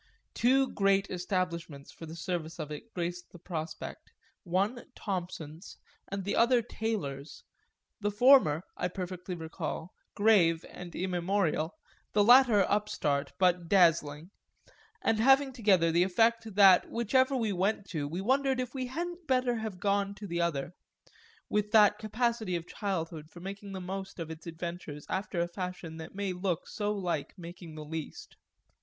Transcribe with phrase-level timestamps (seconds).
[0.33, 5.77] Two great establishments for the service of it graced the prospect, one Thompson's
[6.07, 7.43] and the other Taylor's,
[7.99, 11.75] the former, I perfectly recall, grave and immemorial,
[12.13, 14.31] the latter upstart but dazzling,
[15.03, 19.27] and having together the effect that whichever we went to we wondered if we hadn't
[19.27, 20.73] better have gone to the other
[21.47, 25.97] with that capacity of childhood for making the most of its adventures after a fashion
[25.97, 28.35] that may look so like making the least.